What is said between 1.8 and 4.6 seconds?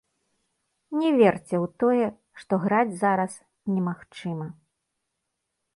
тое, што граць зараз немагчыма.